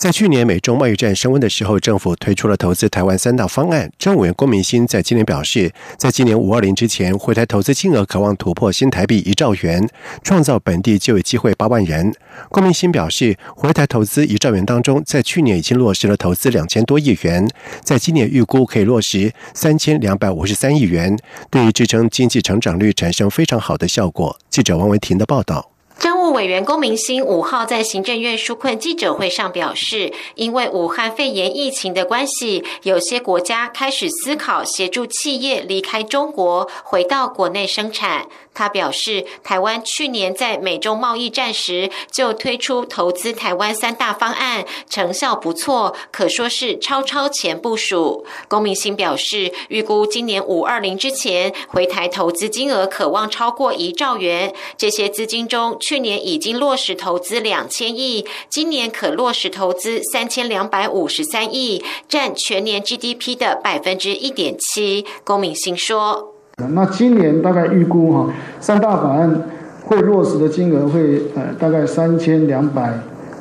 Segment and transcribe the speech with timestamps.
[0.00, 3.92] 在去年美中贸易战升温的时候，政府推出了投资台湾三大方案。
[3.98, 9.86] 政务员郭明欣在今年表示，在今年五二零之前，回台投资金额渴望突破新台币一兆元，
[10.22, 12.14] 创造本地就业机会八万人。
[12.48, 17.46] 郭明欣表示，回台投资一兆元当中，在去年已经落实了投资两千多亿元，
[17.84, 21.14] 在今年预估可以落实三千两百五十三亿元，
[21.50, 24.38] 对于支撑经济成长率产生非常好的效果。
[24.48, 25.72] 记者王维婷的报道。
[26.00, 38.26] 政务委员龚明鑫五号在行政院纾困记者会上表示，因为武汉肺炎疫情的关系，有些国家开始思考协助企业离开中国，回到国内生产。
[38.52, 48.26] 他表示，台湾去年在美中贸易战时就推出投资台湾三大方案，成效不错，可说是超超前部署。
[48.48, 54.52] 龚明鑫表示，预估今年五二零之前回台投资金额可望超过一兆元。
[54.76, 65.06] 这些资金中，去年已经落实投资两千亿，今年可落实投资三千两百五十三亿，占全年 GDP 的百分之一点七。
[65.24, 66.29] 龚明鑫说。
[66.68, 69.42] 那今年大概预估哈，三大法案
[69.84, 72.92] 会落实的金额会呃大概三千两百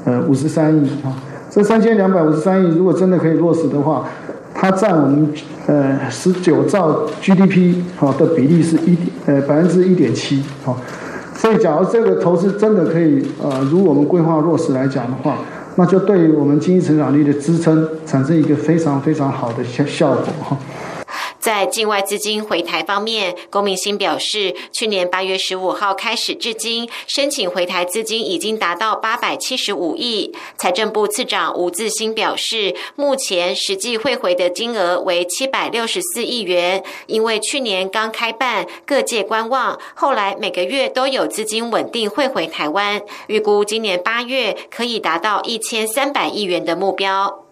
[0.05, 1.13] 呃五十三亿啊。
[1.49, 4.05] 这三千两百五十三亿如果真的可以落实的话，
[4.53, 5.27] 它占我们
[5.67, 10.77] 呃十九兆 GDP 哈的比例是一点呃百分之一点七好。
[11.33, 15.37] 所以假如这个投资真的可以呃如我们规划落实来讲的话，
[15.75, 20.57] 那就对于我们经济成长率的支撑产生一个非常非常好的效效果哈。
[21.39, 30.33] 在境外资金回台方面，龚明鑫表示，去年八月十五号开始至今，申请回台资金已经达到八百七十五亿。
[30.57, 36.83] 财政部次长吴自新表示，目前实际汇回的金额为七百六十四亿元。
[37.07, 47.48] 因为去年刚开办，各界观望，后来每个月都有资金稳定汇回台湾，预估今年八月可以达到一千三百亿元的目标。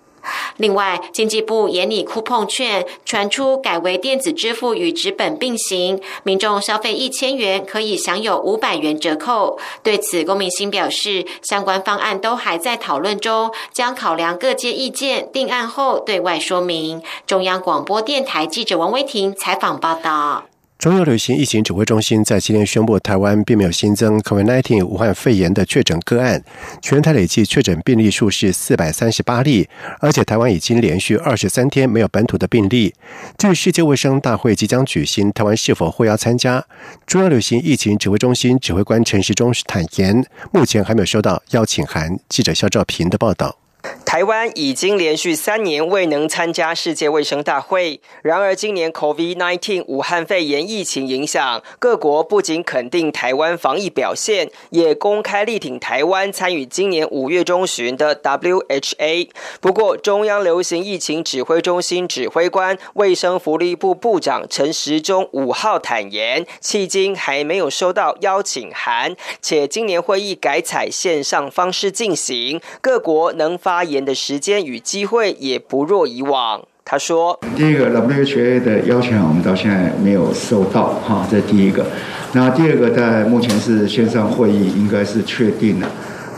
[0.57, 9.59] 另外，经济部也拟酷碰券传出改为电子支付与纸本并行，民众消费一千元可以享有五百元折扣。
[9.83, 17.01] 对此，龚明鑫表示，相关方案都还在讨论中，将考量各界意见，定案后对外说明。
[17.25, 20.45] 中央广播电台记者王威婷采访报道。
[20.77, 26.43] 中央流行疫情指挥中心在今天宣布，台湾并没有新增 COVID-19 武汉肺炎的确诊个案，
[26.83, 29.67] 全台累计确诊病例数是四百三十八例，
[29.99, 32.93] 而且台湾已经连续二十三天没有本土的病例。
[33.39, 36.63] 至于世界卫生大会即将举行，台湾是否会要参加？
[37.07, 40.23] 中央流行疫情指挥中心指挥官陈时中坦言，
[40.53, 42.19] 目前还没有收到邀请函。
[42.29, 43.57] 记者肖兆平的报道。
[44.05, 47.99] 台湾已经连续三年未能参加世界卫生大会。
[48.21, 59.29] 然而，今年 COVID-19 武汉肺炎疫情影响，各国不仅肯定台湾防疫表现，也公开力挺台湾参与今年五月中旬的 WHA。
[59.61, 73.76] 不过，中央流行疫情指挥中心指挥官、卫生福利部部长陈时中五号坦言，迄今还没有收到邀请函，且今年会议改采线上方式进行，各国能发。
[73.77, 76.59] 发言的时间与机会也不若以往。
[76.83, 81.85] 他说：“第一个 WHA 的邀请我们到现在没有收到，哈，这第一个。
[82.33, 85.88] 那第二个，在目前是线上会议，应该是确定了，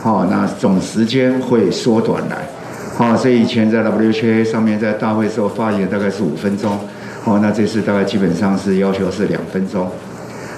[0.02, 2.46] 好，那总时间会缩短来，
[2.94, 6.78] 好，所以以前在 WHA 上面在大会时候发言大概是五分钟，
[7.24, 9.90] 好，那这次大概基本上是要求是两分钟，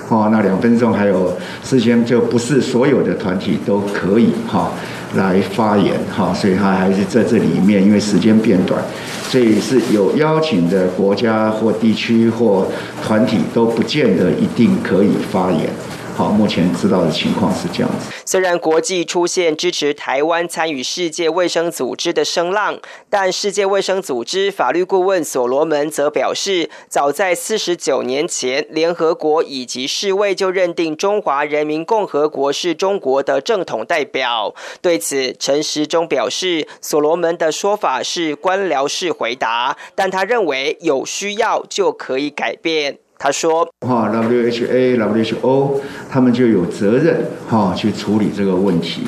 [0.09, 1.32] 好，那两分钟还有
[1.62, 4.72] 事先就不是所有的团体都可以，哈。”
[5.15, 8.83] 来发言，哈，所以他还是在这里面，因为时间变短，
[9.28, 12.67] 所以是有邀请的国家或地区或
[13.05, 15.69] 团体都不见得一定可以发言。
[16.15, 18.12] 好，目前知道的情况是这样子。
[18.25, 22.79] 虽然国际出现支持台湾参与世界卫生组织的声浪，
[23.09, 34.55] 但世界卫生组织法律顾问所罗门则表示，早在四十九年前，联合国以及世卫就认定中华人民共和国是中国的正统代表。
[34.81, 42.99] 对此，陈时中表示，所罗门的说法是官僚式回答，但他认为有需要就可以改变。
[43.24, 45.74] 他说：“哈，WHA、WHO
[46.10, 49.02] 他们就有责任哈去处理这个问题，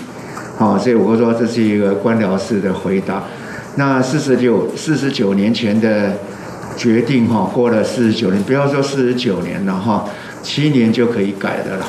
[0.57, 3.25] 好，所以我说这是一个官僚式的回答。
[3.75, 6.13] 那四十九、四十九年前的
[6.77, 10.09] 决定哈，过了四十九年，不要说四十九年了哈，
[10.45, 11.85] 七年就可以改的了。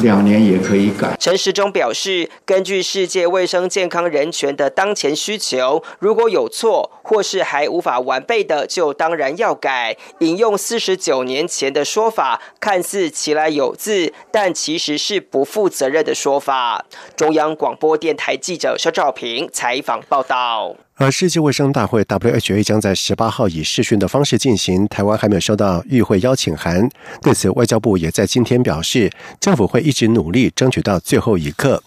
[0.00, 1.16] 两年也可以改。
[1.18, 9.96] 陈时中表示，根据世界卫生健康人权的当前需求，如果有错或是还无法完备的，就当然要改。
[10.20, 16.84] 引用四十九年前的说法，看似其来有字，但其实是不负责任的说法。
[17.16, 20.76] 中央广播电台记者肖兆平采访报道。
[20.98, 26.88] 而世界卫生大会 （WHO） 将在十八号以视讯的方式进行，台湾还没有收到与会邀请函。
[27.20, 31.82] 对此，外交部也在今天表示，政府会一直努力，争取到最后一刻。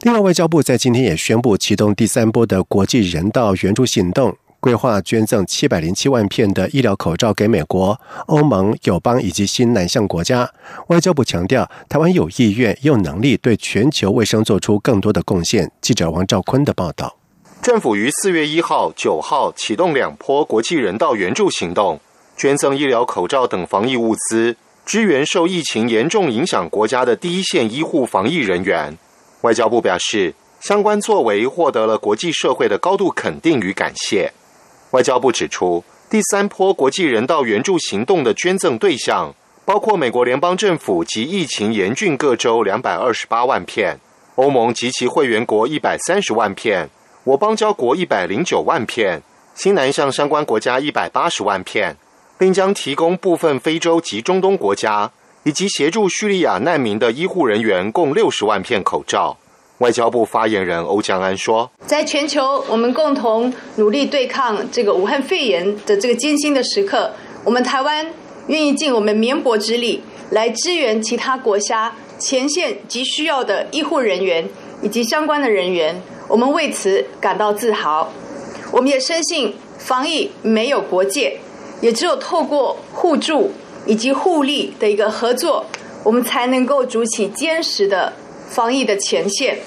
[0.00, 10.50] 另外，外交部在今天也宣布启动第三波的国际人道援助行动，规划捐赠七百零七万片的医疗口罩给美国、欧盟、友邦以及新南向国家。
[10.88, 15.70] 外交部强调，台湾有意愿、有能力对全球卫生做出更多的贡献。
[15.80, 17.21] 记者王兆坤的报道。
[17.62, 22.00] 政府于四月一号、九号启动两波国际人道援助行动，
[22.36, 28.98] 捐赠医疗口罩等防疫物资，支援受疫情严重影响国家的第一线医护防疫人员。
[29.42, 34.32] 外交部表示，相关作为获得了国际社会的高度肯定与感谢。
[34.90, 39.32] 外交部指出，第三波国际人道援助行动的捐赠对象
[39.64, 44.00] 包括美国联邦政府及疫情严峻各州两百二十八万片，
[44.34, 46.90] 欧盟及其会员国一百三十万片。
[47.24, 49.22] 我邦交国一百零九万片，
[49.54, 51.96] 新南向相关国家一百八十万片，
[52.36, 55.12] 并将提供部分非洲及中东国家
[55.44, 59.36] 以及协助叙利亚难民的医护人员共六十万片口罩。
[59.78, 67.12] 外交部发言人欧江安说：“在全球，我们共同努力对抗这个武汉肺炎的这个艰辛的时刻，
[67.44, 68.04] 我们台湾
[68.48, 74.48] 愿意尽我们绵薄之力来支援其他国家前线急需要的医护人员
[74.82, 78.10] 以及相关的人员。”我们为此感到自豪，
[78.70, 81.38] 我们也深信防疫没有国界，
[81.80, 83.50] 也只有透过互助
[83.86, 85.66] 以及互利的一个合作，
[86.04, 88.12] 我们才能够筑起坚实的
[88.48, 89.58] 防疫的前线。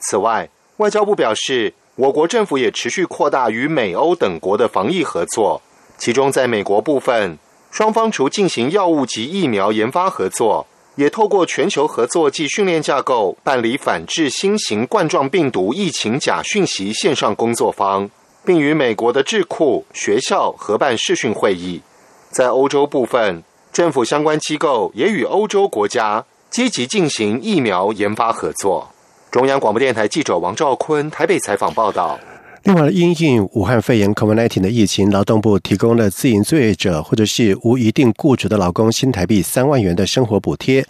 [0.00, 5.60] 此外，外交部表示，我国政府也持续扩大与美欧等国的防疫合作，
[5.98, 7.38] 其中在美国部分，
[7.70, 10.66] 双方除进行药物及疫苗研发合作。
[10.98, 18.10] 也透过全球合作暨训练架构办理反制新型冠状病毒疫情假讯息线上工作坊，
[18.44, 21.80] 并与美国的智库、学校合办视讯会议。
[22.32, 28.90] 在欧洲部分，政府相关机构也与欧洲国家积极进行疫苗研发合作。
[29.30, 32.18] 中央广播电台记者王兆坤台北采访报道。
[32.68, 40.84] 另外，因应武汉肺炎 （COVID-19） 的疫情，劳动部提供了自营作业者或者是无一定雇主的劳工新台币三万元的生活补贴，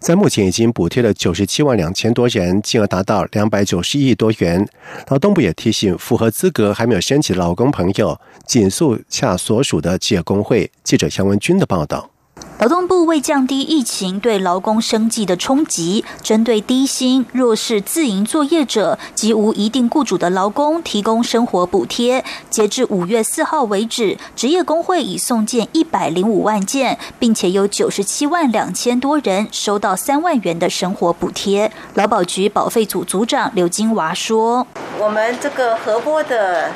[0.00, 4.68] 在目前已经补贴了九十七万两千多人，金额达到两百九十亿多元。
[5.06, 10.68] 劳动部也提醒，符合资格还没有申请的劳工朋友，紧速洽所属的企业工会。
[10.82, 12.10] 记者杨文军的报道。
[12.60, 22.22] 劳动部为降低疫情对劳工生计的冲击，针对低薪、弱势自营作业者及无一定雇主的劳工提供生活补贴。
[22.50, 31.72] 截至五月四号为止，职业工会已送件一百零五万件，并且有九十七万两千多人收到三万元的生活补贴。
[31.94, 34.66] 劳保局保费组组长刘金娃说
[35.00, 36.70] ：“我们这个合拨的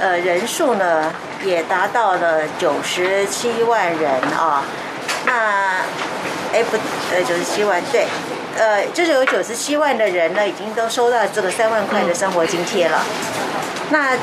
[0.00, 1.12] 呃人数呢，
[1.46, 4.64] 也达到了九十七万人啊。”
[5.28, 5.84] 那，
[6.52, 6.76] 哎不，
[7.12, 8.06] 呃九十七万，对，
[8.56, 13.04] 呃就是有九十七万的人呢，已经都收到这个三万块的生活津贴了。
[13.90, 14.16] 那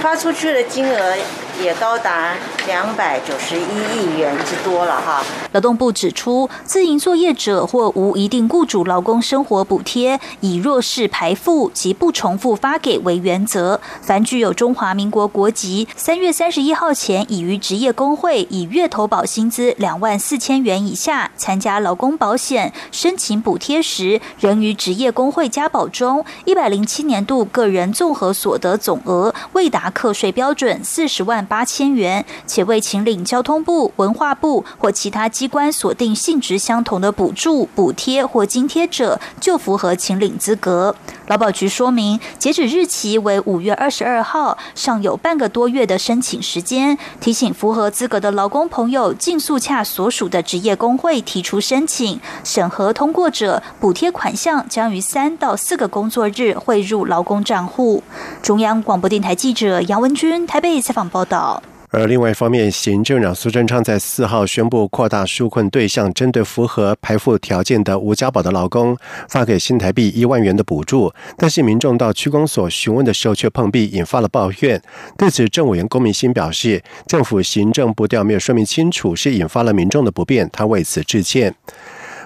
[0.00, 1.16] 发出去的金额。
[1.58, 2.34] 也高达
[2.66, 5.24] 两百九十一亿元之多了哈。
[5.52, 13.80] 劳动部指出，自营作业者或无一定雇主劳工生活补贴，以弱势排付及不重复发给为原则。
[14.02, 31.36] 凡具有中华民国国籍，三月三十一号前已于职业工会以月投保薪资两万四千元以下参加劳工保险，申请补贴时仍于职业工会加保中，一百零七年度个人综合所得总额未达课税标准四十万。
[31.46, 32.24] 八千元，
[32.56, 40.96] 且未请领交通部、文化部或其他机关锁定性质相同的补助、补贴或津贴者，就符合请领资格。
[41.26, 46.96] 劳保局说明，截止日期为五月二十二号，尚有半个多月的申请时间。
[47.20, 58.02] 提醒符合资格的劳工朋友，尽速洽所属的职业工会提出申请，审核通过者，补贴款项将于三到四个工作日汇入劳工账户。
[58.40, 61.62] 中央广播电台记者杨文君台北采访报道。
[61.90, 68.96] 而另外一方面，行政长苏贞昌在四号宣布扩大纾困对象，针对符合排付条件的无家宝的劳工，
[69.28, 71.12] 发给新台币一万元的补助。
[71.36, 74.82] 但是民众到区公所询问的时候却碰壁，引发了抱怨。
[75.16, 81.54] 对此，政委员龚明鑫表示，政府行政步调没有说明清楚，是引发了民众的不便，他为此致歉。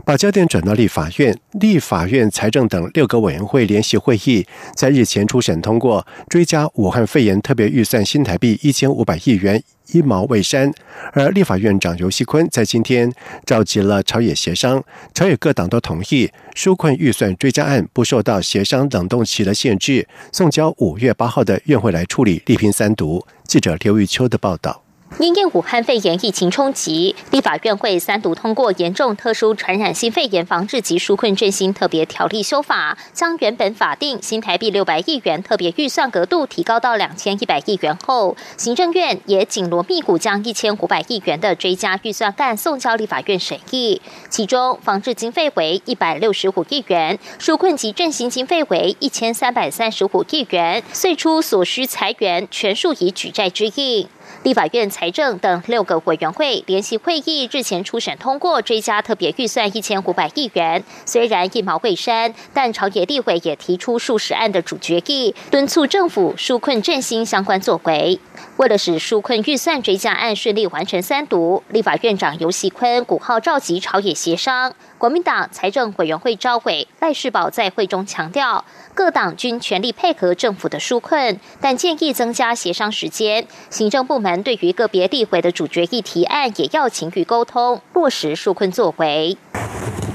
[0.05, 10.73] 把焦点转到立法院，立法院财政等六个委员会联席会议在日前初审通过追加武汉肺炎特别预算新台币一千五百亿元，一毛未删。
[11.13, 13.13] 而立法院长游锡坤在今天
[13.45, 14.83] 召集了朝野协商，
[15.15, 23.25] 朝野各党都同意纾困预算追加案不受到协商冷冻期的限制，送交五月八号的院会来处理，力拼三读。
[23.47, 24.83] 记者刘玉秋的报道。
[25.19, 44.01] 因应武汉肺炎疫情冲击，立法院会三读通过严重特殊传染性肺炎防治及纾困振兴特别条例修法，将原本法定新台币六百亿元特别预算额度提高到两千一百亿元后，行政院也紧锣密鼓将一千五百亿元的追加预算案送交立法院审议，
[44.31, 54.09] 其中防治经费为一百六十五亿元，纾困及振兴经费为一千三百三十五亿元，岁出所需裁员全数以举债之应。
[54.43, 68.19] 立法院财政等六个委员会联席会议日前初审通过追加特别预算一千五百亿元，虽然一毛未删，但朝野立委也提出数十案的主决议，敦促政府纾困振兴相关作为。
[68.57, 74.73] 为了使纾困预算追加案顺利完成三读，立法院长游锡坤古号召集朝野协商。
[75.01, 83.47] 国民党财政委员会召委赖世宝在会中强调，各党均全力配合政府的纾困，但建议增加协商时间。
[83.71, 89.39] 行政部门对于个别地委的主决议提案，也要勤于沟通，落实纾困作为。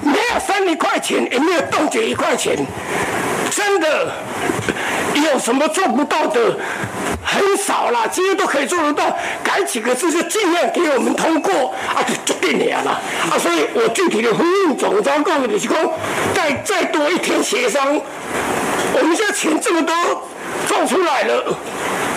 [0.03, 2.55] 没有分一块钱，也没有冻结一块钱，
[3.49, 4.11] 真的
[5.15, 6.59] 有什么做不到的？
[7.25, 13.01] 很少啦，这些都可以做得到，改几个字就尽量给我们通过啊，就就定了啦
[13.31, 13.33] 啊！
[13.37, 15.75] 所以我具体的呼吁总章告诉你是公，
[16.35, 17.99] 再再多一天协商，
[18.93, 19.93] 我们现在钱这么多，
[20.67, 21.55] 做出来了。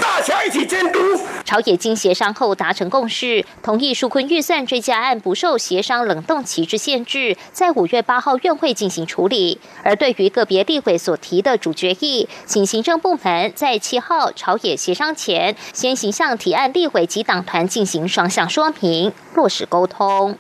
[0.01, 0.99] 大家一起监督。
[1.45, 9.61] 朝野经协商后达成共识，同意纾困预算追加案不受协商冷冻期之限制，在五月八号院会进行处理。
[9.83, 20.37] 而对于个别立委所提的主决议，请行政部门在七号朝野协商前，先行向提案立委及党团进行双向说明，落实沟通。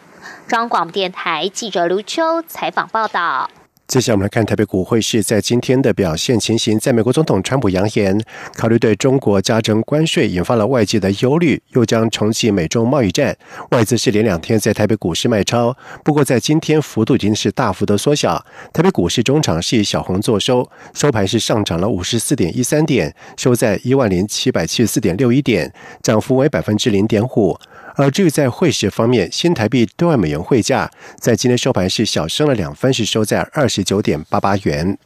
[0.47, 3.49] 中央广播电台记者卢秋采访报道。
[3.89, 6.79] 接下来我们来看台北股汇市在今天的表现情形。
[6.79, 8.21] 在美国总统川普扬言
[8.55, 13.35] 考虑对中国加征关税，引发了外界的忧虑，又将重启美中贸易战。
[13.71, 18.45] 外资是连两天在台北股市卖超，不过在今天幅度已经是大幅的缩小。
[18.75, 27.59] 台北股市中场是以小红作收，收盘是上涨了五十四点一三点，收在一万零七百七十四点六一点，涨幅为百分之零点五。
[27.99, 30.89] 而至于在汇市方面，新台币兑换美元汇价
[31.19, 34.97] 在今天收盘是小升了两分，是收在二十九点八八元。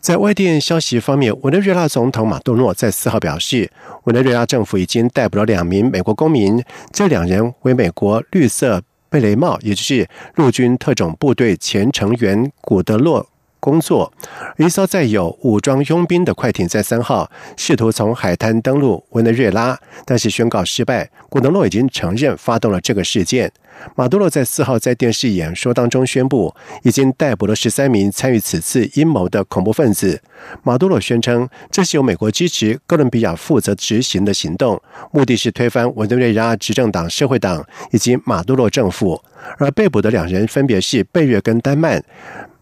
[0.00, 3.70] 在外电消息方面，委内瑞拉总统马杜诺在四号表示，
[4.04, 13.28] 委内瑞拉政府已经逮捕了两名美国公民，这两人为美国绿色贝雷帽，也就是陆军特种部队前成员古德洛。
[13.62, 14.12] 工作，
[14.58, 21.08] 一艘载有武装佣兵的快艇在三号试图从海滩登陆委内瑞拉，但是宣告失败。
[21.28, 23.52] 古德洛已经承认发动了这个事件。
[23.94, 26.52] 马杜罗在四号在电视演说当中宣布，
[26.82, 30.20] 已经逮捕了十三名参与此次阴谋的恐怖分子。
[30.64, 39.22] 马杜罗宣称，这是由美国支持、哥伦比亚负责执行的行动，目的是推翻委内瑞拉执政党社会党以及马杜罗政府。
[39.58, 42.02] 而被捕的两人分别是贝瑞跟丹曼。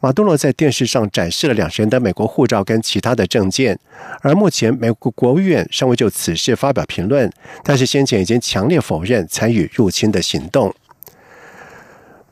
[0.03, 3.79] 马杜罗在电视上展示了两人的美国护照跟其他的证件。
[4.23, 7.31] 而目前美国国务院尚未就此事发表评论，
[7.63, 10.75] 但是先前已经强烈否认参与入侵的行动。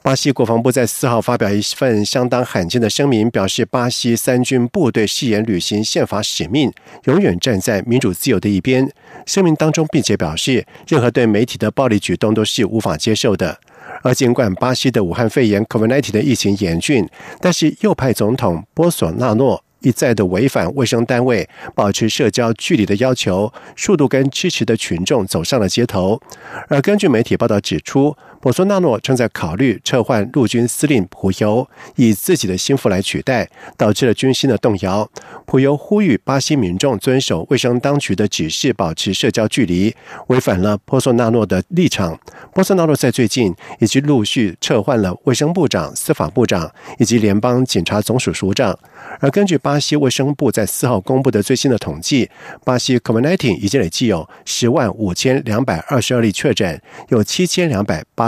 [0.00, 6.72] 巴西国防部在四号发表一份相当罕见的声明，表示巴西三军部队誓言履行宪法使命，
[7.04, 8.90] 永远站在民主自由的一边。
[9.26, 13.60] 声明当中，并且表示，任何对媒体的暴力举动都是无法接受的。
[14.02, 17.08] 而尽管巴西的武汉肺炎 （COVID-19） 的疫情严峻，
[17.40, 26.20] 但是右派总统波索纳诺一再的违反卫生单位保持社交距离的要求，数度跟支持的群众走上了街头。
[26.68, 35.10] 而根据媒体报道指出，博索纳诺正在考虑撤换陆军司令普尤，以自己的心腹来取代，导致了军心的动摇。
[35.44, 39.94] 普尤呼吁巴西民众遵守卫生当局的指示，保持社交距离，
[40.28, 42.18] 违反了波索纳诺的立场。
[42.52, 48.78] 波索纳诺在最近已经陆续撤换了卫生部长、司法部长以及联邦警察总署署长。
[49.20, 52.30] 而根据巴西卫生部在四号公布的最新的统计，
[52.64, 58.27] 巴西 COVID-19 已经累计有十万五千两百二十二例确诊，有七千两百八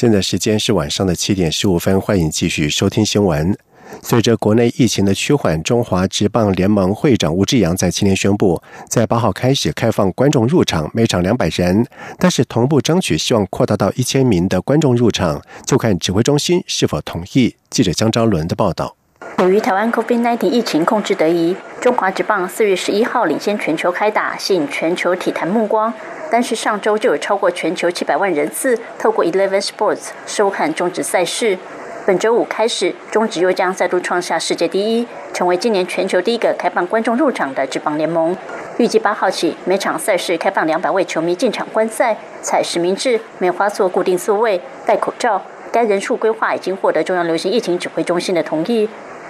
[0.00, 3.54] 现在时间是晚上的七点十五分，欢迎继续收听新闻。
[4.02, 11.86] 随着国内疫情的趋缓，中华职棒联盟会长吴志阳在今天宣布，在八号开始开放观众入场，每场两百人，
[12.18, 17.54] 但是同步争取希望扩大到一千名的观众入场，就看指挥中心是否同意。
[17.68, 18.96] 记者江昭伦的报道。
[19.40, 25.90] 由于台湾 COVID-19 疫情控制得宜，中华职棒四月十一号领先全球开打，吸引全球体坛目光。
[26.30, 31.56] 但是上周就有超过全球七百万人次透过 Eleven Sports 收看中职赛事。
[32.04, 38.36] 本周五开始，中职又将再度创下世界第一，成为今年全球第一个开放观众入场的职棒联盟。
[38.76, 45.40] 预计八号起，每场赛事开放两百位球迷进场观赛，采实名制，梅花座固定座位，戴口罩。
[45.72, 48.86] 该人数规划已经获得中央流行疫情指挥中心的同意。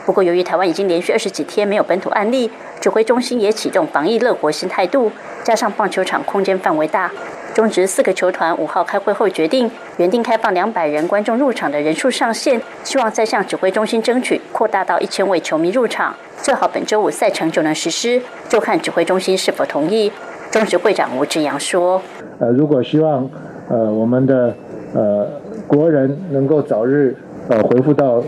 [0.06, 5.12] 不过，由于台湾已经连续二十几天没有本土案例，指挥中心也启动防疫乐活新态度。
[5.44, 7.10] 加上棒球场空间范围大，
[7.54, 20.10] 中职四个球团五号开会后决定，原定开放两百人观众入场的人数上限，希望再向指挥中心争取扩大到一千位球迷入场，最好本周五赛程就能实施，就看指挥中心是否同意。
[20.50, 22.02] 中职会长吴志阳说
[22.40, 23.30] ：“呃，如果希望
[23.68, 24.54] 呃我们的
[24.94, 25.26] 呃
[25.66, 27.16] 国人能够早日
[27.48, 28.22] 呃恢复到。”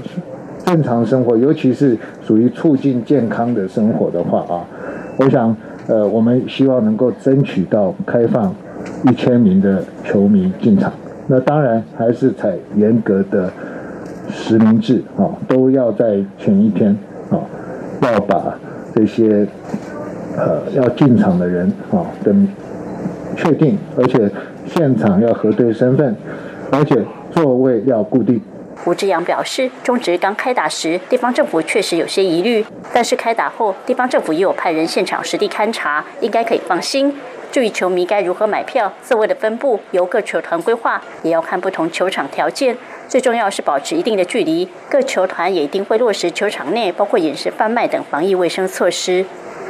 [0.64, 4.64] 正常生活，尤其是属于促进健康的生活的话啊，
[5.19, 5.54] 我想，
[5.87, 8.54] 呃，我们希望能够争取到开放
[9.04, 10.92] 一千名的球迷进场。
[11.26, 13.50] 那当然还是采严格的
[14.31, 16.97] 实名制啊，都要在前一天
[17.31, 17.38] 啊，
[18.00, 18.59] 要把
[18.95, 19.47] 这些
[20.37, 22.35] 呃要进场的人啊的
[23.37, 24.31] 确定，而且
[24.66, 26.14] 现场要核对身份，
[26.71, 28.40] 而且座位要固定。
[28.84, 37.16] 吴志阳表示，中职刚开打时，地方政府确实有些疑虑，但是开打后，地方政府也有派人现场实地勘察，应该可以放心。
[37.52, 42.76] 至于球迷该如何买票，座位的分布由各球团规划，也要看不同球场条件。
[43.06, 49.25] 最重要是保持一定的距离，各球团也一定会落实球场内包括饮食贩卖等防疫卫生措施。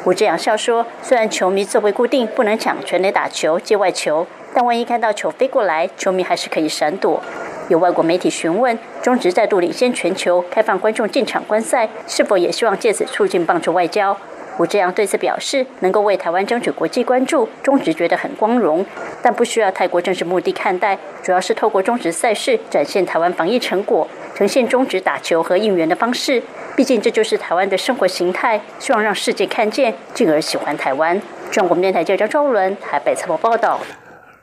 [0.05, 7.20] 吴志阳笑说，虽然球迷座位固定，不能抢全垒打球、界外球，但万一看到球飞过来，球迷还是可以闪躲。
[7.68, 14.16] 有外国媒体询问，中职再度领先全球，开放观众进场观赛，是否也希望借此促进棒球外交？
[14.59, 18.85] 吴志阳对此表示，能够为台湾争取国际关注，中职觉得很光荣，
[19.22, 26.42] 但不需要太过政治目的看待，主要是透过中职赛事展现台湾防疫成果，呈现中职打球和应援的方式。
[26.77, 31.18] 毕竟这就是台湾的生活形态，希望让世界看见，进而喜欢台湾。
[31.51, 33.81] 中国电台记者周伦台北采访报道。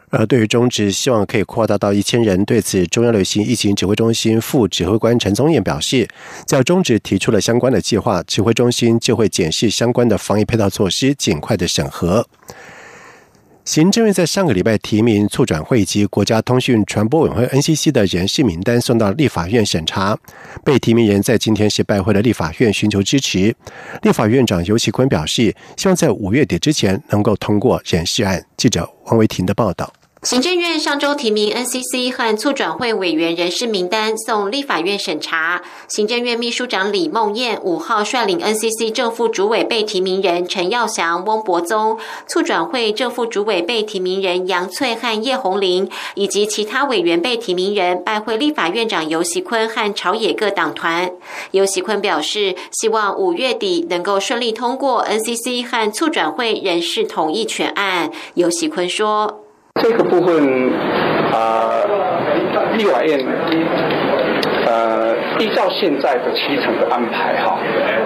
[0.10, 6.08] 而对于中职希望可以扩大到一千人，对此中央流行疫情指挥中心副指挥官陈宗彦表示，
[6.48, 12.28] 只要中职提出了相关的计划，指挥中心就会检视相关的防疫配套措施，尽快的审核。
[13.66, 20.18] 行政院在上个礼拜提名促转会及国家通讯传播委员会 NCC 的人事名单送到立法院审查，
[20.64, 23.56] 被提名人在今天是拜会了立法院寻求支持。
[24.02, 28.44] 立法院长尤其坤表示，希望在五月底之前能够通过人事案。
[28.58, 29.94] 记者王维婷的报道。
[30.22, 35.62] 行政院上周提名 NCC 和促转会委员人事名单送立法院审查。
[35.88, 51.10] 行政院秘书长李梦燕五号率领 NCC 正副主委被提名人陈耀祥、翁博宗，促转会正副主委被提名人杨翠和叶红玲，以及其他委员被提名人拜会立法院长游锡坤和朝野各党团。
[51.52, 58.12] 游锡坤表示，希望五月底能够顺利通过 NCC 和促转会人事同意权案。
[58.34, 59.46] 游锡坤说。
[59.82, 60.72] 这个部分，
[61.32, 61.82] 啊，
[62.78, 63.20] 立法院，
[64.66, 67.58] 呃，依照现在的七成的安排哈，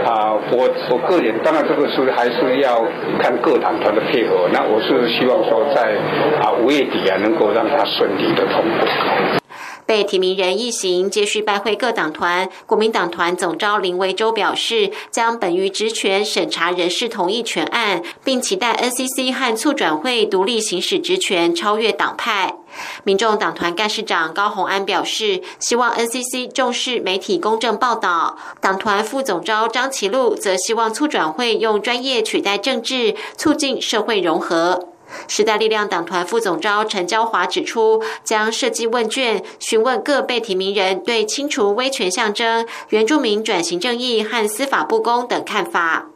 [0.05, 2.85] 啊，我我个人当然这个是还是要
[3.19, 5.95] 看各党团的配合，那我是希望说在
[6.41, 9.42] 啊五月底啊能够让它顺利的通过。
[9.85, 22.55] 被提名人一行接续拜会各党团，国民党团总召林维洲表示，将本于职权审查人事同意权案，并期待 NCC 和促转会独立行使职权，超越党派。
[23.03, 28.37] 民众党团干事长高鸿安表示，希望 NCC 重视媒体公正报道。
[28.59, 34.92] 党团副总召张其禄则希望促转会用专业取代政治，促进社会融合。
[35.27, 46.07] 时代力量党团副总召陈娇华指出，将设计问卷询问各被提名人对清除威权象征、原住民转型正义和司法不公等看法。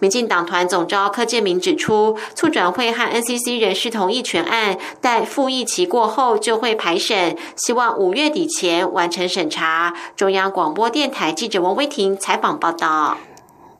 [0.00, 9.92] 民进党团总召柯建明指出，促转会和 NCC 人事同意权案，待复议期过后就会排审，希望五月底前完成审查。
[10.16, 13.18] 中央广播电台记者王威婷采访报道。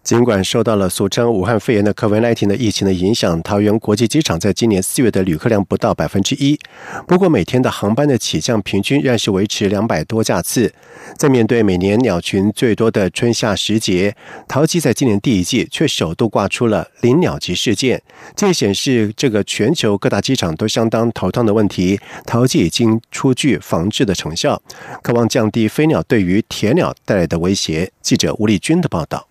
[0.08, 6.58] 尽管受到了俗称武汉肺炎的 COVID-19 的疫情的影响，桃园国际机场在今年四月的旅客量不到百分之一。
[7.06, 10.72] 不过，每天的航班的起降平均仍然是维持两百多架次。
[11.18, 14.16] 在面对每年鸟群最多的春夏时节，
[14.48, 18.02] 桃机在今年第一季却首度挂出了林鸟级事件，
[18.34, 22.00] 这也显示这个全球各大机场都相当头痛的问题。
[22.24, 24.62] 桃机已经出具防治的成效，
[25.02, 27.92] 渴望降低飞鸟对于铁鸟带来的威胁。
[28.00, 29.28] 记者吴丽君的报道。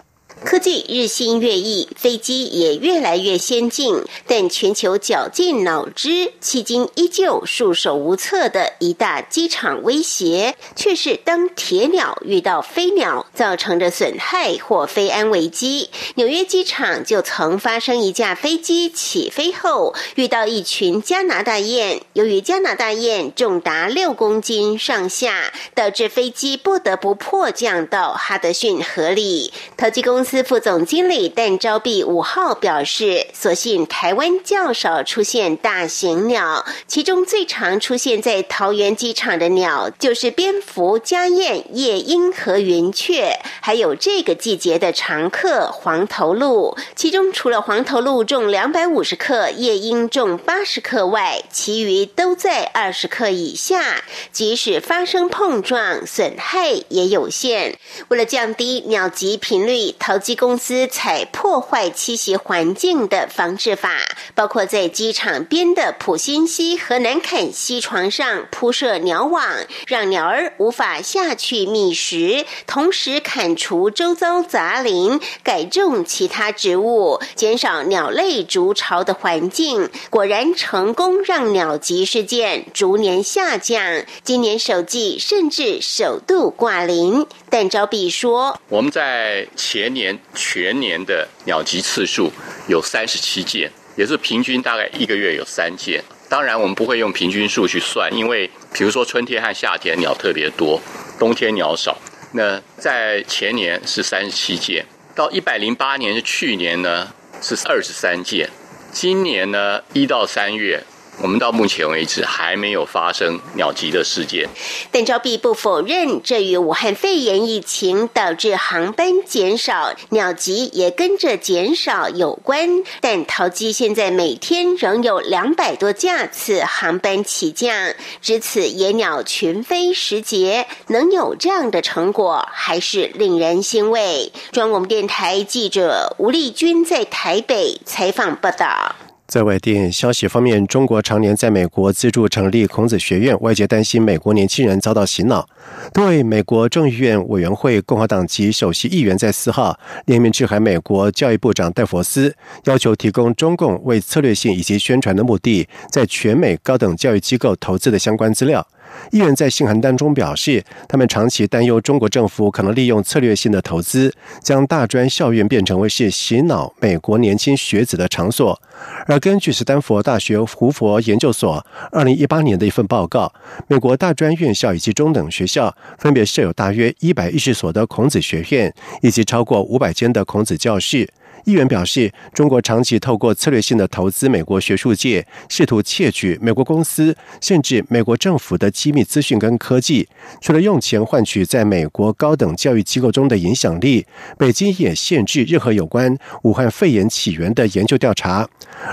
[0.47, 15.89] 科技日新月异，飞机也越来越先进，但全球绞尽脑汁，迄今依旧束手无策的一大机场威胁，却是当铁鸟遇到飞鸟造成的损害或飞安危机。
[16.15, 29.51] 纽约机场就曾发生一架飞机起飞后遇到一群加拿大雁，由于加拿大雁重达六公斤上下，导致飞机不得不迫降到哈德逊河里。
[29.75, 30.36] 投机公司。
[30.37, 46.77] 司副总经理邓昭碧五号表示，所幸台湾较少出现大型鸟，其中最常出现在桃园机场的鸟就是蝙蝠、家燕、夜莺和云雀，还有这个季节的常客黄头鹿。
[46.95, 54.03] 其中除了黄头鹿重两百五十克，夜莺重八十克外，其余都在二十克以下。
[54.31, 57.79] 即使发生碰撞，损害也有限。
[58.09, 60.19] 为了降低鸟击频率，桃。
[60.27, 63.97] 机公司采破坏栖息环境的防治法，
[64.35, 69.41] 包括在机场边的普新溪和南肯溪床上铺设鸟网，
[69.87, 79.89] 让鸟儿无法下去觅食；同时砍除周遭杂林，改种其他植物，减少鸟类筑巢的环境。
[80.09, 84.03] 果然成功，让鸟集事件逐年下降。
[84.25, 87.25] 今年首季甚至首度挂零。
[87.49, 92.31] 但招比说：“我们在前年。”全年的鸟集次数
[92.67, 96.03] 有三十七件，也是平均大概一个月有三件。
[96.29, 100.81] 当然，我们不会用平均数去算，因为比如说春天和夏天鸟特别多，
[101.19, 101.97] 冬天鸟少。
[102.33, 108.49] 那在前年是三十七件，到一百零八年是去年呢是二十三件，
[108.91, 110.83] 今年呢一到三月。
[111.21, 114.47] 我们到目前为止还没有发生鸟击的事件。
[114.91, 122.83] 邓昭碧不否认这与武汉肺炎疫情导致航班减少、鸟击也跟着减少有关。
[123.01, 134.31] 但桃机现在每天仍有两百多架次航班起降，值此野鸟群飞时节，能有这样的成果，还是令人欣慰。
[134.51, 138.95] 中央广播电台记者吴丽君在台北采访报道。
[139.27, 145.47] 在外电消息方面，中国常年在美国资助成立孔子学院，外界担心美国年轻人遭到洗脑。
[145.93, 158.65] 对美国众议院委员会共和党籍首席议员在四号联名致函美国教育部长戴佛斯，要求提供中共为策略性以及宣传的目的，在全美高等教育机构投资的相关资料。
[159.11, 168.59] 议员在信函当中表示，他们长期担忧中国政府可能利用策略性的投资，将大专校院变成为是洗脑美国年轻学子的场所。
[169.07, 173.31] 而根据斯坦福大学胡佛研究所二零一八年的一份报告，
[173.67, 181.09] 美国大专院校以及中等学校分别设有大约一百一十所的孔子学院，以及超过五百间的孔子教室。
[181.47, 190.05] 议员表示，中国长期透过策略性的投资美国学术界，试图窃取美国公司甚至美国政府的机密资讯跟科技，
[190.41, 194.05] 除了用钱换取在美国高等教育机构中的影响力，
[194.37, 198.45] 北京也限制任何有关武汉肺炎起源的研究调查。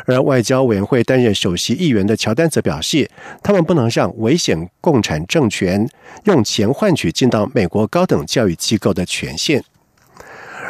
[0.06, 3.10] 而外交委员会担任首席议员的乔丹则表示，
[3.42, 5.84] 他们不能让危险共产政权
[6.26, 9.64] 用钱换取进到美国高等教育机构的权限。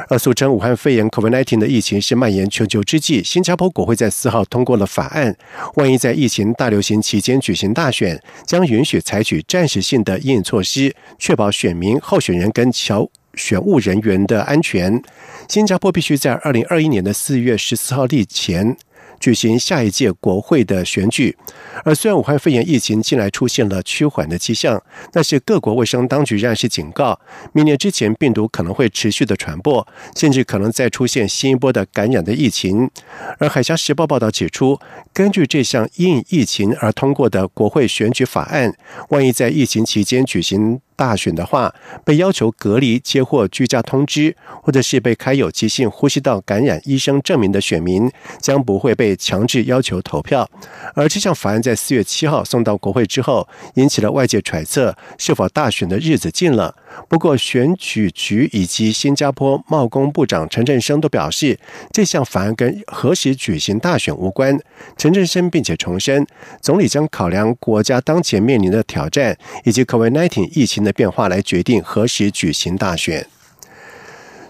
[0.09, 5.35] 而俗称武汉肺炎 （COVID-19） 的疫情是蔓延全球之际，新加坡国会在四号通过了法案，
[5.77, 15.03] 万一在疫情大流行期间举行大选，将允许采取暂时性的应措施，确保选民、候选人跟侨选务人员的安全。
[15.49, 18.77] 新加坡必须在二零二一年的四月十四号立前。
[19.25, 21.35] 举行下一届国会的选举，
[21.83, 27.19] 而虽然武汉肺炎疫情近来出现了趋缓的迹象，但是各国卫生当局仍然是警告，
[27.55, 32.91] 明年之前病毒可能会持续的传播，甚至可能再出现新一波的感染的疫情。
[33.39, 34.79] 而海峡时报报道指出，
[35.15, 38.77] 根据这项因疫情而通过的国会选举法案，
[39.09, 50.49] 万一在疫情期间举行大选的话，被要求隔离、接获居家通知，或者是被开有急性呼吸道感染医生证明的选民，将不会被强制要求投票。
[50.95, 56.75] 而这项法案在四月七号送到国会之后，引起了外界揣测，是否大选的日子近了。
[57.09, 61.59] 不过，选举局以及新加坡贸工部长陈振声都表示，
[61.91, 64.57] 这项法案跟何时举行大选无关。
[64.97, 66.25] 陈振声并且重申，
[66.61, 73.27] 总理将考量国家当前面临的挑战以及 COVID-19 疫情的变化来决定何时举行大选。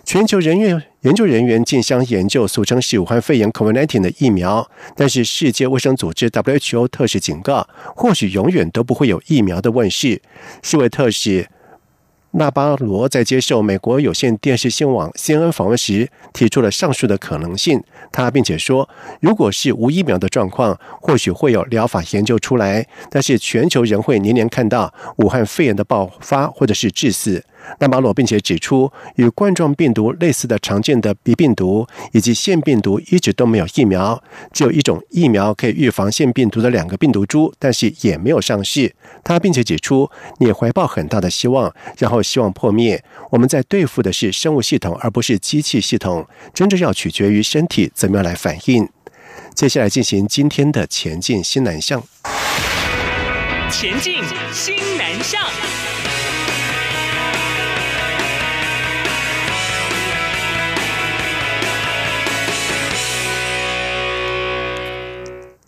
[0.04, 7.66] 全球人员研究人员竞相研究俗称是武汉肺炎 COVID-19 的疫苗，但是世界卫生组织 WHO 特使警告，
[7.96, 10.20] 或许永远都不会有疫苗的问世。
[10.62, 11.48] 世卫特使。
[12.36, 17.80] 纳巴罗在接受美国有线电视新闻网 CNN 访问时，提出了上述的可能性。
[18.10, 18.88] 他并且说，
[19.20, 27.44] 如果是无疫苗的状况，或许会有疗法研究出来，但是全球仍会年年看到武汉肺炎的爆发或者是致死。
[27.78, 34.22] 纳马罗并且指出，与冠状病毒类似的常见的鼻病毒以及腺病毒一直都没有疫苗，
[34.52, 38.94] 只有一种疫苗可以预防腺病毒的两个病毒株，但是也没有上市。
[39.22, 43.02] 他并且指出，你怀抱很大的希望，然后希望破灭。
[43.30, 48.88] 我们在对付的是生物系统，而不是机器系统，真正要取决于身体怎么样来反应。
[49.54, 52.02] 接下来进行今天的前进新南向，
[53.70, 54.22] 前进
[54.52, 55.40] 新南向。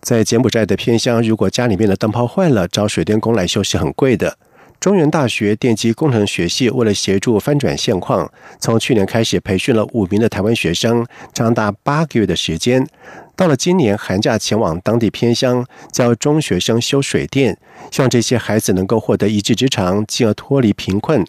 [0.07, 4.39] 在柬埔寨的偏乡，如果家里面的灯泡坏了，找水电工来修是很贵的。
[4.79, 12.87] 中原大学电机工程学系为了协助翻转现况，从去年开始培训了五名的台湾学生，长达八个月的时间。
[13.35, 17.59] 到了今年寒假，前往当地偏乡教中学生修水电，
[17.91, 21.27] 希望这些孩子能够获得一技之长，进而脱离贫困。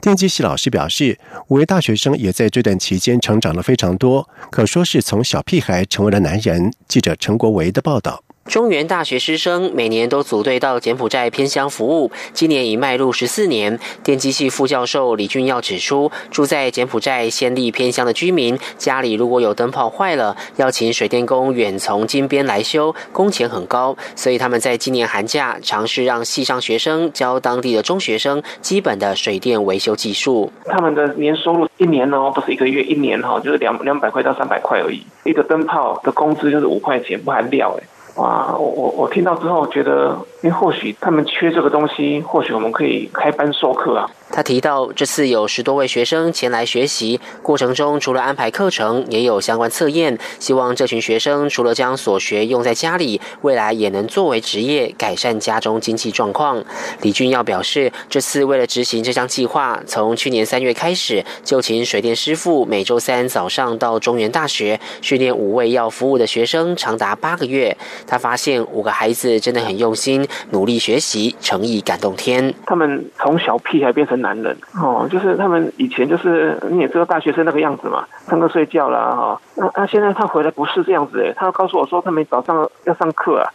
[0.00, 6.72] 电机系老师表示，五位大学生也在这段期间成长了非常多，可说是从小屁孩成为了男人。
[6.86, 8.22] 记者陈国维的报道。
[8.48, 13.78] 中原大学师生每年都组队到柬埔寨偏乡服务，今年已迈入十四年。
[14.02, 30.50] 电机系副教授李俊耀指出，住在柬埔寨先立偏乡的居民，家里如果有灯泡坏了，要请水电工远从金边来修，工钱很高，所以他们在今年寒假尝试让系上学生教当地的中学生基本的水电维修技术。
[30.64, 35.02] 他们的年收入一年呢，不是一个月，一年哈，就是两两百块到三百块而已。
[35.24, 37.84] 一个灯泡的工资就是五块钱，不含料哎。
[38.18, 44.10] 哇，我我我听到之后觉得，因为或许他们缺这个东西，或许我们可以开班授课啊。
[44.30, 50.18] 他提到，这次有十多位学生前来学习，过程中除了安排课程，也有相关测验。
[50.38, 56.62] 希望这群学生除了将所学用在家里，未来也能作为职业，改善家中经济状况。
[57.00, 67.74] 李俊耀表示，这次为了执行这项计划，从去年三月开始，就请水电师傅每周三早上到中原大学训练五位要服务的学生，长达八个月。
[68.06, 72.54] 他发现五个孩子真的很用心，努力学习，诚意感动天。
[72.66, 74.17] 他们从小屁孩变成。
[74.20, 79.40] 男人哦，就是他们以前就是你也知道大学生那个样子嘛，上课睡觉啦哈。
[79.56, 83.46] 那那现在他回来不是这样子诶，他告诉我说他们早上要上课啊，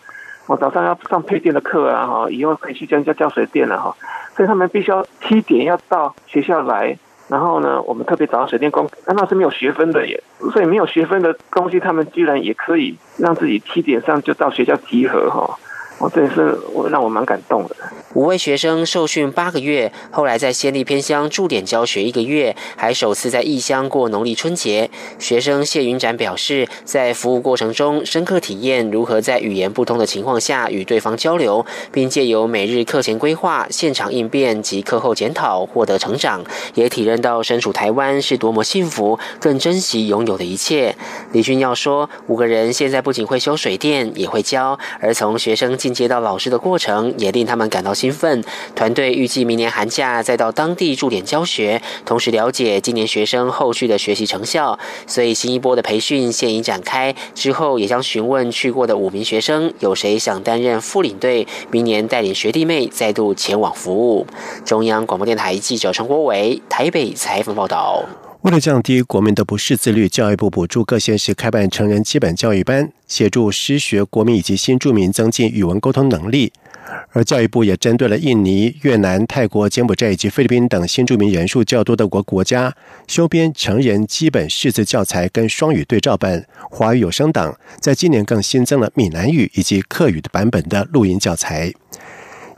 [0.48, 3.96] 我早上要上配电的课啊哈，以后可以去教教教水电了哈。
[4.36, 6.98] 所以他们必须要七点要到学校来，
[7.28, 10.22] 然后呢，我们特别找到水电工，那是没有学分的耶，
[10.52, 15.58] 所以没有学分的东西，他们居然也可以让自己七点上就到学校集合哈。
[16.04, 16.60] 我这是
[16.92, 17.76] 让我蛮感动的。
[18.14, 24.92] 五位学生受训八个月，后来在仙立偏乡驻点教学一个月，还首次在异乡过农历春节。
[25.18, 36.44] 学生谢云展表示，在服务过程中深刻体验如何在语言不通的情况下与对方交流，并借由每日课前规划、现场应变及课后检讨获得成长，
[36.76, 40.96] 也体认到身处台湾是多么幸福，更珍惜拥有的一切。
[41.32, 45.78] 李俊耀说，五个人现在不仅会修水电，也会教，而从学生。
[45.84, 48.44] 进接到老师的过程也令他们感到兴奋。
[48.76, 54.78] 团队预计明年寒假再到当地驻点教学，同时了解今年学生后续的学习成效。
[55.06, 64.26] 所以新一波的培训现已展开，之后也将询问去过的五名学生，有谁想担任副领队，明年带领学弟妹再度前往服务。
[64.66, 68.04] 中央广播电台记者陈国伟台北采访报道。
[68.44, 76.52] 为了降低国民的不识字率，教育部补助各县市开办成人基本教育班，协助失学国民以及新住民增进语文沟通能力。
[77.14, 82.76] 而教育部也针对了印尼、越南、泰国、柬埔寨以及菲律宾等新住民人数较多的国国家，
[83.08, 86.46] 修编成人基本识字教材跟双语对照本。
[86.70, 91.72] 华语有声档在今年更新增了闽南语以及客语的版本的录音教材。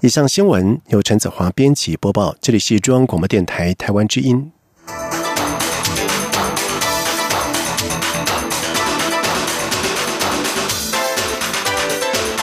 [0.02, 4.52] 以上新闻由陈子华编辑播报，这里是中央广播电台台湾之音。